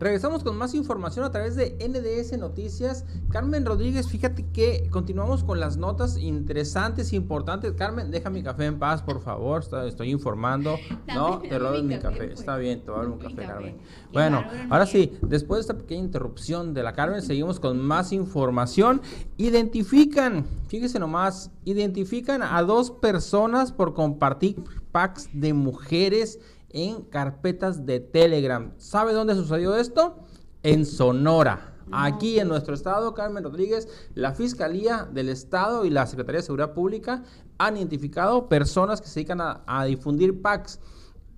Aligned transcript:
Regresamos 0.00 0.44
con 0.44 0.56
más 0.56 0.74
información 0.74 1.24
a 1.24 1.32
través 1.32 1.56
de 1.56 1.76
NDS 1.80 2.38
Noticias. 2.38 3.04
Carmen 3.30 3.66
Rodríguez, 3.66 4.08
fíjate 4.08 4.46
que 4.52 4.88
continuamos 4.90 5.42
con 5.42 5.58
las 5.58 5.76
notas 5.76 6.16
interesantes, 6.18 7.12
importantes. 7.12 7.72
Carmen, 7.72 8.12
deja 8.12 8.30
mi 8.30 8.44
café 8.44 8.66
en 8.66 8.78
paz, 8.78 9.02
por 9.02 9.20
favor. 9.20 9.64
Estoy, 9.86 10.10
informando. 10.10 10.76
no, 11.14 11.40
te 11.40 11.58
robes 11.58 11.82
mi 11.82 11.98
café. 11.98 12.28
Pues. 12.28 12.38
Está 12.38 12.56
bien, 12.56 12.84
te 12.84 12.92
voy 12.92 13.00
a 13.00 13.02
dar 13.02 13.12
un 13.12 13.18
café, 13.18 13.44
Carmen. 13.44 13.76
Bueno, 14.12 14.44
ahora 14.70 14.86
sí, 14.86 15.18
después 15.22 15.58
de 15.58 15.60
esta 15.62 15.76
pequeña 15.76 16.04
interrupción 16.04 16.74
de 16.74 16.84
la 16.84 16.92
Carmen, 16.92 17.20
seguimos 17.20 17.58
con 17.58 17.80
más 17.80 18.12
información. 18.12 19.02
Identifican, 19.36 20.46
fíjese 20.68 21.00
nomás, 21.00 21.50
identifican 21.64 22.42
a 22.42 22.62
dos 22.62 22.92
personas 22.92 23.72
por 23.72 23.94
compartir 23.94 24.62
packs 24.92 25.28
de 25.32 25.52
mujeres 25.52 26.38
en 26.70 27.02
carpetas 27.02 27.86
de 27.86 28.00
Telegram. 28.00 28.72
¿Sabe 28.76 29.12
dónde 29.12 29.34
sucedió 29.34 29.76
esto? 29.76 30.18
En 30.62 30.84
Sonora. 30.84 31.74
Aquí 31.90 32.38
en 32.38 32.48
nuestro 32.48 32.74
estado, 32.74 33.14
Carmen 33.14 33.42
Rodríguez, 33.42 33.88
la 34.14 34.34
Fiscalía 34.34 35.08
del 35.10 35.28
Estado 35.30 35.84
y 35.84 35.90
la 35.90 36.06
Secretaría 36.06 36.40
de 36.40 36.46
Seguridad 36.46 36.74
Pública 36.74 37.22
han 37.56 37.76
identificado 37.76 38.48
personas 38.48 39.00
que 39.00 39.08
se 39.08 39.20
dedican 39.20 39.40
a, 39.40 39.84
difundir 39.84 40.42
packs. 40.42 40.80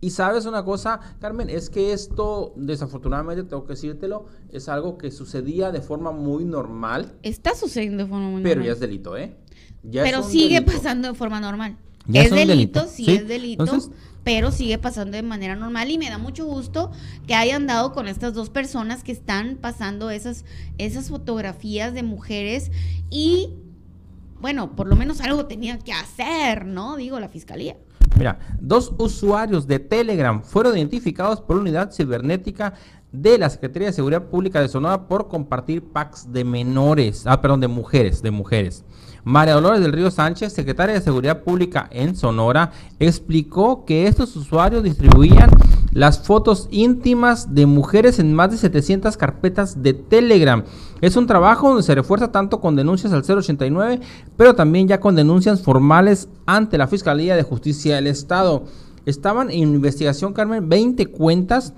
Y 0.02 0.10
sabes 0.10 0.46
una 0.46 0.64
cosa, 0.64 0.98
Carmen, 1.20 1.50
es 1.50 1.68
que 1.68 1.92
esto, 1.92 2.54
desafortunadamente, 2.56 3.44
tengo 3.44 3.64
que 3.64 3.74
decírtelo, 3.74 4.26
es 4.50 4.68
algo 4.68 4.96
que 4.96 5.10
sucedía 5.10 5.70
de 5.70 5.82
forma 5.82 6.10
muy 6.10 6.44
normal. 6.44 7.12
Está 7.22 7.54
sucediendo 7.54 8.04
de 8.04 8.08
forma 8.08 8.24
muy 8.24 8.42
normal. 8.42 8.52
Pero 8.52 8.62
ya 8.64 8.72
es 8.72 8.80
delito, 8.80 9.16
¿eh? 9.16 9.36
pero 9.92 10.22
sigue 10.22 10.62
pasando 10.62 11.08
de 11.08 11.14
forma 11.14 11.40
normal. 11.40 11.76
Es, 12.14 12.30
delito, 12.30 12.86
sí, 12.86 13.10
es 13.10 13.26
delito 13.26 13.64
pero 14.24 14.52
sigue 14.52 14.78
pasando 14.78 15.16
de 15.16 15.22
manera 15.22 15.56
normal 15.56 15.90
y 15.90 15.98
me 15.98 16.10
da 16.10 16.18
mucho 16.18 16.44
gusto 16.44 16.90
que 17.26 17.34
hayan 17.34 17.66
dado 17.66 17.92
con 17.92 18.06
estas 18.06 18.34
dos 18.34 18.50
personas 18.50 19.02
que 19.02 19.12
están 19.12 19.56
pasando 19.56 20.10
esas, 20.10 20.44
esas 20.78 21.08
fotografías 21.08 21.94
de 21.94 22.02
mujeres 22.02 22.70
y 23.08 23.50
bueno, 24.40 24.74
por 24.74 24.88
lo 24.88 24.96
menos 24.96 25.20
algo 25.20 25.46
tenía 25.46 25.78
que 25.78 25.92
hacer, 25.92 26.64
¿no? 26.64 26.96
Digo, 26.96 27.20
la 27.20 27.28
fiscalía. 27.28 27.76
Mira, 28.20 28.38
dos 28.60 28.92
usuarios 28.98 29.66
de 29.66 29.78
Telegram 29.78 30.42
fueron 30.42 30.76
identificados 30.76 31.40
por 31.40 31.56
la 31.56 31.62
unidad 31.62 31.90
cibernética 31.90 32.74
de 33.12 33.38
la 33.38 33.48
Secretaría 33.48 33.88
de 33.88 33.94
Seguridad 33.94 34.24
Pública 34.24 34.60
de 34.60 34.68
Sonora 34.68 35.08
por 35.08 35.26
compartir 35.26 35.82
packs 35.82 36.30
de 36.30 36.44
menores, 36.44 37.26
ah, 37.26 37.40
perdón, 37.40 37.60
de 37.60 37.68
mujeres, 37.68 38.20
de 38.20 38.30
mujeres. 38.30 38.84
María 39.24 39.54
Dolores 39.54 39.80
del 39.80 39.94
Río 39.94 40.10
Sánchez, 40.10 40.52
secretaria 40.52 40.96
de 40.96 41.00
Seguridad 41.00 41.42
Pública 41.42 41.88
en 41.90 42.14
Sonora, 42.14 42.72
explicó 42.98 43.86
que 43.86 44.06
estos 44.06 44.36
usuarios 44.36 44.82
distribuían 44.82 45.48
las 45.92 46.20
fotos 46.20 46.68
íntimas 46.70 47.54
de 47.54 47.66
mujeres 47.66 48.18
en 48.18 48.32
más 48.32 48.50
de 48.50 48.56
700 48.56 49.16
carpetas 49.16 49.82
de 49.82 49.94
Telegram. 49.94 50.64
Es 51.00 51.16
un 51.16 51.26
trabajo 51.26 51.68
donde 51.68 51.82
se 51.82 51.94
refuerza 51.94 52.30
tanto 52.30 52.60
con 52.60 52.76
denuncias 52.76 53.12
al 53.12 53.22
089, 53.22 54.00
pero 54.36 54.54
también 54.54 54.88
ya 54.88 55.00
con 55.00 55.16
denuncias 55.16 55.62
formales 55.62 56.28
ante 56.46 56.78
la 56.78 56.86
Fiscalía 56.86 57.36
de 57.36 57.42
Justicia 57.42 57.96
del 57.96 58.06
Estado. 58.06 58.64
Estaban 59.06 59.50
en 59.50 59.74
investigación, 59.74 60.32
Carmen, 60.32 60.68
20 60.68 61.06
cuentas 61.06 61.72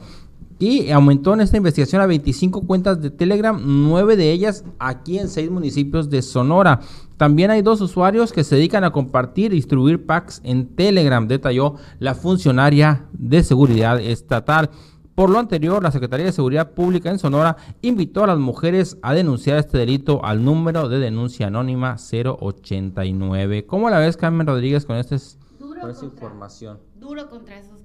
y 0.62 0.92
aumentó 0.92 1.34
en 1.34 1.40
esta 1.40 1.56
investigación 1.56 2.02
a 2.02 2.06
25 2.06 2.68
cuentas 2.68 3.02
de 3.02 3.10
Telegram, 3.10 3.60
nueve 3.60 4.14
de 4.14 4.30
ellas 4.30 4.64
aquí 4.78 5.18
en 5.18 5.28
seis 5.28 5.50
municipios 5.50 6.08
de 6.08 6.22
Sonora. 6.22 6.78
También 7.16 7.50
hay 7.50 7.62
dos 7.62 7.80
usuarios 7.80 8.32
que 8.32 8.44
se 8.44 8.54
dedican 8.54 8.84
a 8.84 8.92
compartir 8.92 9.52
y 9.52 9.56
distribuir 9.56 10.06
packs 10.06 10.40
en 10.44 10.68
Telegram, 10.76 11.26
detalló 11.26 11.74
la 11.98 12.14
funcionaria 12.14 13.06
de 13.12 13.42
seguridad 13.42 14.00
estatal. 14.00 14.70
Por 15.16 15.30
lo 15.30 15.40
anterior, 15.40 15.82
la 15.82 15.90
Secretaría 15.90 16.26
de 16.26 16.32
Seguridad 16.32 16.70
Pública 16.70 17.10
en 17.10 17.18
Sonora 17.18 17.56
invitó 17.80 18.22
a 18.22 18.28
las 18.28 18.38
mujeres 18.38 18.98
a 19.02 19.14
denunciar 19.14 19.58
este 19.58 19.78
delito 19.78 20.24
al 20.24 20.44
número 20.44 20.88
de 20.88 21.00
denuncia 21.00 21.48
anónima 21.48 21.96
089. 21.96 23.66
¿Cómo 23.66 23.90
la 23.90 23.98
ves, 23.98 24.16
Carmen 24.16 24.46
Rodríguez, 24.46 24.86
con, 24.86 24.94
este, 24.94 25.16
esta 25.16 26.04
información? 26.04 26.78
Duro 27.00 27.28
contra 27.28 27.58
esos 27.58 27.80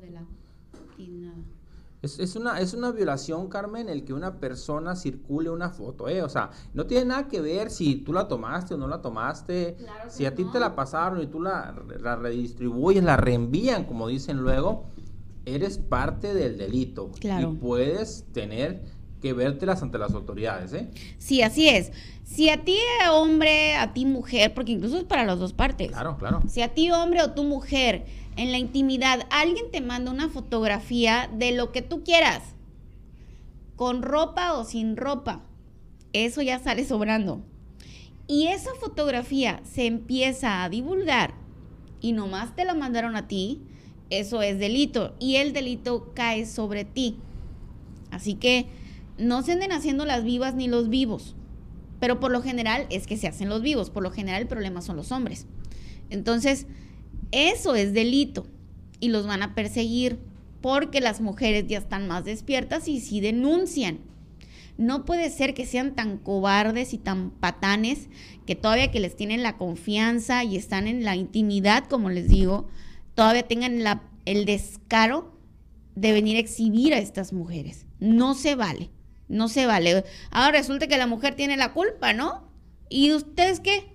de 0.00 0.10
la... 0.10 0.22
Es, 2.02 2.34
una, 2.34 2.58
es 2.58 2.74
una 2.74 2.90
violación, 2.90 3.48
Carmen, 3.48 3.88
el 3.88 4.04
que 4.04 4.12
una 4.12 4.40
persona 4.40 4.96
circule 4.96 5.50
una 5.50 5.70
foto, 5.70 6.08
¿eh? 6.08 6.22
O 6.22 6.28
sea, 6.28 6.50
no 6.74 6.84
tiene 6.86 7.04
nada 7.04 7.28
que 7.28 7.40
ver 7.40 7.70
si 7.70 7.94
tú 7.94 8.12
la 8.12 8.26
tomaste 8.26 8.74
o 8.74 8.76
no 8.76 8.88
la 8.88 9.00
tomaste. 9.00 9.76
si 10.08 10.26
a 10.26 10.34
ti 10.34 10.44
te 10.52 10.58
la 10.58 10.74
pasaron 10.74 11.22
y 11.22 11.28
tú 11.28 11.40
la, 11.40 11.72
la 12.00 12.16
redistribuyes, 12.16 13.04
la 13.04 13.16
reenvían, 13.16 13.84
como 13.84 14.08
dicen 14.08 14.38
luego, 14.38 14.86
eres 15.44 15.78
parte 15.78 16.34
del 16.34 16.58
delito. 16.58 17.12
Claro. 17.20 17.52
Y 17.52 17.56
puedes 17.56 18.24
tener 18.32 18.82
que 19.20 19.32
vértelas 19.32 19.80
ante 19.82 19.96
las 19.96 20.12
autoridades, 20.12 20.72
¿eh? 20.72 20.90
Sí, 21.18 21.42
así 21.42 21.68
es. 21.68 21.92
Si 22.24 22.50
a 22.50 22.64
ti 22.64 22.76
hombre, 23.12 23.76
a 23.76 23.92
ti 23.92 24.04
mujer, 24.04 24.52
porque 24.54 24.72
incluso 24.72 24.98
es 24.98 25.04
para 25.04 25.24
las 25.24 25.38
dos 25.38 25.52
partes. 25.52 25.92
Claro, 25.92 26.16
claro. 26.18 26.40
Si 26.48 26.62
a 26.62 26.74
ti 26.74 26.90
hombre 26.90 27.22
o 27.22 27.30
tu 27.30 27.44
mujer 27.44 28.06
en 28.36 28.52
la 28.52 28.58
intimidad 28.58 29.26
alguien 29.30 29.70
te 29.70 29.80
manda 29.80 30.10
una 30.10 30.28
fotografía 30.28 31.28
de 31.32 31.52
lo 31.52 31.72
que 31.72 31.82
tú 31.82 32.02
quieras, 32.04 32.42
con 33.76 34.02
ropa 34.02 34.54
o 34.54 34.64
sin 34.64 34.96
ropa, 34.96 35.42
eso 36.12 36.42
ya 36.42 36.58
sale 36.58 36.84
sobrando. 36.84 37.42
Y 38.26 38.46
esa 38.46 38.70
fotografía 38.80 39.60
se 39.64 39.86
empieza 39.86 40.62
a 40.62 40.68
divulgar 40.68 41.34
y 42.00 42.12
nomás 42.12 42.54
te 42.54 42.64
la 42.64 42.74
mandaron 42.74 43.16
a 43.16 43.28
ti, 43.28 43.60
eso 44.10 44.42
es 44.42 44.58
delito 44.58 45.14
y 45.18 45.36
el 45.36 45.52
delito 45.52 46.12
cae 46.14 46.46
sobre 46.46 46.84
ti. 46.84 47.18
Así 48.10 48.34
que 48.34 48.66
no 49.18 49.42
se 49.42 49.52
anden 49.52 49.72
haciendo 49.72 50.04
las 50.04 50.24
vivas 50.24 50.54
ni 50.54 50.68
los 50.68 50.88
vivos, 50.88 51.34
pero 52.00 52.20
por 52.20 52.30
lo 52.30 52.42
general 52.42 52.86
es 52.90 53.06
que 53.06 53.16
se 53.16 53.28
hacen 53.28 53.48
los 53.48 53.62
vivos, 53.62 53.90
por 53.90 54.02
lo 54.02 54.10
general 54.10 54.42
el 54.42 54.48
problema 54.48 54.82
son 54.82 54.96
los 54.96 55.12
hombres. 55.12 55.46
Entonces, 56.10 56.66
eso 57.32 57.74
es 57.74 57.92
delito 57.92 58.46
y 59.00 59.08
los 59.08 59.26
van 59.26 59.42
a 59.42 59.54
perseguir 59.54 60.18
porque 60.60 61.00
las 61.00 61.20
mujeres 61.20 61.66
ya 61.66 61.78
están 61.78 62.06
más 62.06 62.24
despiertas 62.24 62.86
y 62.86 63.00
sí 63.00 63.20
denuncian. 63.20 63.98
No 64.78 65.04
puede 65.04 65.28
ser 65.30 65.54
que 65.54 65.66
sean 65.66 65.94
tan 65.94 66.18
cobardes 66.18 66.94
y 66.94 66.98
tan 66.98 67.30
patanes 67.30 68.08
que 68.46 68.54
todavía 68.54 68.90
que 68.90 69.00
les 69.00 69.16
tienen 69.16 69.42
la 69.42 69.56
confianza 69.58 70.44
y 70.44 70.56
están 70.56 70.86
en 70.86 71.04
la 71.04 71.16
intimidad, 71.16 71.84
como 71.88 72.10
les 72.10 72.28
digo, 72.28 72.68
todavía 73.14 73.46
tengan 73.46 73.82
el 74.24 74.44
descaro 74.44 75.36
de 75.94 76.12
venir 76.12 76.36
a 76.36 76.40
exhibir 76.40 76.94
a 76.94 76.98
estas 76.98 77.32
mujeres. 77.32 77.86
No 78.00 78.34
se 78.34 78.54
vale, 78.54 78.90
no 79.28 79.48
se 79.48 79.66
vale. 79.66 80.04
Ahora 80.30 80.58
resulta 80.58 80.86
que 80.86 80.96
la 80.96 81.06
mujer 81.06 81.34
tiene 81.34 81.56
la 81.56 81.72
culpa, 81.72 82.12
¿no? 82.12 82.48
¿Y 82.88 83.12
ustedes 83.12 83.60
qué? 83.60 83.91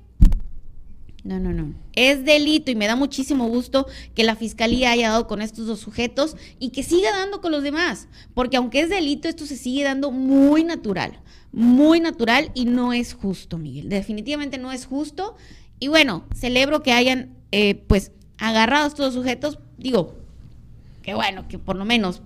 No, 1.27 1.41
no, 1.41 1.51
no. 1.51 1.73
Es 1.93 2.23
delito 2.23 2.71
y 2.71 2.75
me 2.75 2.88
da 2.88 2.95
muchísimo 2.95 3.49
gusto 3.49 3.85
que 4.15 4.23
la 4.23 4.38
fiscalía 4.38 4.91
haya 4.91 5.09
dado 5.09 5.27
con 5.27 5.41
estos 5.41 5.67
dos 5.67 5.81
sujetos 5.81 6.38
y 6.57 6.69
que 6.69 6.83
siga 6.83 7.11
dando 7.11 7.41
con 7.41 7.51
los 7.51 7.63
demás, 7.63 8.07
porque 8.33 8.55
aunque 8.55 8.79
es 8.79 8.89
delito, 8.89 9.27
esto 9.27 9.45
se 9.45 9.57
sigue 9.57 9.83
dando 9.83 10.09
muy 10.11 10.63
natural, 10.63 11.19
muy 11.51 11.99
natural 11.99 12.49
y 12.53 12.63
no 12.63 12.93
es 12.93 13.13
justo, 13.13 13.57
Miguel. 13.57 13.89
Definitivamente 13.89 14.57
no 14.57 14.71
es 14.71 14.85
justo. 14.85 15.35
Y 15.81 15.89
bueno, 15.89 16.23
celebro 16.33 16.81
que 16.81 16.93
hayan, 16.93 17.35
eh, 17.51 17.75
pues, 17.75 18.13
agarrado 18.37 18.85
a 18.85 18.87
estos 18.87 19.13
sujetos. 19.13 19.59
Digo, 19.77 20.16
que 21.03 21.13
bueno, 21.13 21.49
que 21.49 21.59
por 21.59 21.75
lo 21.75 21.83
menos 21.83 22.21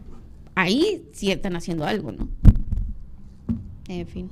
ahí 0.53 1.01
sí 1.11 1.31
están 1.31 1.55
haciendo 1.55 1.85
algo, 1.85 2.11
¿no? 2.11 2.29
En 3.87 4.05
fin. 4.05 4.29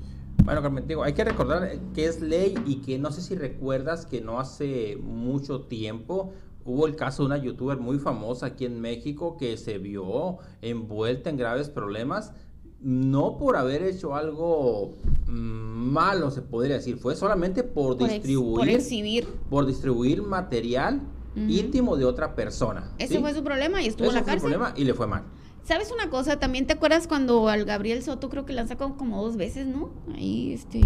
Bueno, 0.50 0.64
Carmen, 0.64 0.88
digo, 0.88 1.04
hay 1.04 1.14
que 1.14 1.24
recordar 1.24 1.78
que 1.94 2.06
es 2.06 2.22
ley 2.22 2.56
y 2.66 2.78
que 2.78 2.98
no 2.98 3.12
sé 3.12 3.22
si 3.22 3.36
recuerdas 3.36 4.08
que 4.08 4.20
no 4.20 4.40
hace 4.40 4.98
mucho 4.98 5.62
tiempo 5.62 6.34
hubo 6.66 6.88
el 6.88 6.96
caso 6.96 7.22
de 7.22 7.28
una 7.28 7.38
youtuber 7.38 7.78
muy 7.78 8.00
famosa 8.00 8.48
aquí 8.48 8.66
en 8.66 8.82
México 8.82 9.38
que 9.38 9.58
se 9.58 9.78
vio 9.78 10.40
envuelta 10.64 11.30
en 11.30 11.38
graves 11.38 11.70
problemas, 11.70 12.34
no 12.82 13.38
por 13.38 13.58
haber 13.58 13.84
hecho 13.84 14.16
algo 14.16 14.96
mm, 15.28 15.32
malo, 15.32 16.32
se 16.32 16.41
podría 16.41 16.78
decir, 16.78 16.97
fue 16.97 17.16
solamente 17.16 17.62
por, 17.62 17.96
distribuir, 17.96 18.58
por, 18.58 18.70
exhibir. 18.70 19.28
por 19.52 19.68
distribuir 19.68 20.23
material 20.23 21.00
íntimo 21.35 21.96
de 21.96 22.06
otra 22.06 22.34
persona. 22.34 22.91
Ese 22.97 23.20
fue 23.20 23.35
su 23.35 23.44
problema 23.44 23.84
y 23.84 23.88
estuvo 23.88 24.08
en 24.08 24.16
la 24.16 24.23
cárcel. 24.23 24.40
Fue 24.40 24.50
su 24.50 24.58
problema 24.58 24.73
y 24.76 24.84
le 24.84 24.96
fue 24.96 25.06
mal. 25.06 25.26
¿Sabes 25.64 25.91
una 25.91 26.09
cosa? 26.09 26.40
También 26.40 26.66
te 26.66 26.73
acuerdas 26.73 27.08
cuando 27.08 27.47
al 27.47 27.66
Gabriel 27.66 28.02
Soto 28.02 28.29
creo 28.29 28.46
que 28.46 28.53
le 28.53 28.61
han 28.61 28.67
sacado 28.67 28.97
como 28.97 29.23
dos 29.23 29.38
veces, 29.38 29.67
¿no? 29.67 29.91
Ahí, 30.16 30.53
este, 30.53 30.82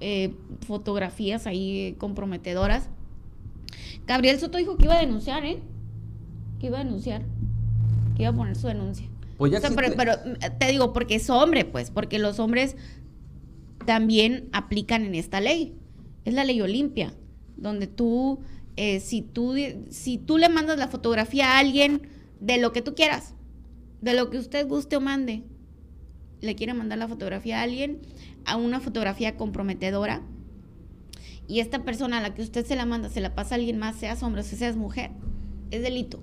eh, 0.00 0.34
fotografías 0.66 1.46
ahí 1.46 1.96
comprometedoras. 1.98 2.88
Gabriel 4.06 4.38
Soto 4.38 4.58
dijo 4.58 4.76
que 4.76 4.84
iba 4.84 4.94
a 4.94 5.00
denunciar, 5.00 5.44
¿eh? 5.44 5.58
Que 6.60 6.66
iba 6.66 6.80
a 6.80 6.84
denunciar. 6.84 7.22
Que 8.16 8.22
iba 8.22 8.30
a 8.30 8.34
poner 8.34 8.56
su 8.56 8.66
denuncia. 8.66 9.06
Pues 9.36 9.50
ya 9.52 9.60
pero, 9.60 9.94
pero, 9.96 10.12
mm, 10.12 10.58
te 10.58 10.68
digo, 10.68 10.92
porque 10.92 11.16
es 11.16 11.28
hombre, 11.28 11.64
pues, 11.64 11.90
porque 11.90 12.18
los 12.18 12.38
hombres 12.38 12.76
también 13.84 14.48
aplican 14.52 15.04
en 15.04 15.14
esta 15.14 15.40
ley. 15.40 15.74
Es 16.24 16.34
la 16.34 16.44
ley 16.44 16.60
Olimpia, 16.60 17.14
donde 17.56 17.86
tú, 17.86 18.40
eh, 18.76 19.00
si 19.00 19.22
tú, 19.22 19.54
si 19.90 20.18
tú 20.18 20.38
le 20.38 20.48
mandas 20.48 20.78
la 20.78 20.88
fotografía 20.88 21.52
a 21.52 21.58
alguien 21.58 22.08
de 22.40 22.58
lo 22.58 22.72
que 22.72 22.82
tú 22.82 22.94
quieras, 22.94 23.34
de 24.04 24.12
lo 24.12 24.28
que 24.28 24.38
usted 24.38 24.68
guste 24.68 24.96
o 24.96 25.00
mande. 25.00 25.42
le 26.40 26.54
quiere 26.54 26.74
mandar 26.74 26.98
la 26.98 27.08
fotografía 27.08 27.60
a 27.60 27.62
alguien, 27.62 28.02
a 28.44 28.56
una 28.56 28.78
fotografía 28.78 29.34
comprometedora, 29.34 30.20
y 31.48 31.60
esta 31.60 31.84
persona 31.84 32.18
a 32.18 32.20
la 32.20 32.34
que 32.34 32.42
usted 32.42 32.66
se 32.66 32.76
la 32.76 32.84
manda 32.84 33.08
se 33.08 33.22
la 33.22 33.34
pasa 33.34 33.54
a 33.54 33.56
alguien 33.56 33.78
más, 33.78 33.96
seas 33.96 34.22
hombre 34.22 34.42
o 34.42 34.44
seas 34.44 34.76
mujer, 34.76 35.10
es 35.70 35.82
delito. 35.82 36.20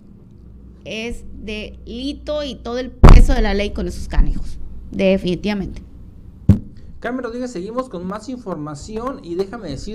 Es 0.86 1.26
delito 1.34 2.44
y 2.44 2.56
todo 2.56 2.78
el 2.78 2.92
peso 2.92 3.34
de 3.34 3.42
la 3.42 3.56
ley 3.56 3.72
con 3.72 3.88
esos 3.88 4.08
canijos. 4.08 4.60
Definitivamente. 4.92 5.82
Carmen 7.00 7.24
Rodríguez, 7.24 7.52
seguimos 7.52 7.90
con 7.90 8.06
más 8.06 8.30
información 8.30 9.22
y 9.24 9.34
déjame 9.34 9.70
decir 9.70 9.90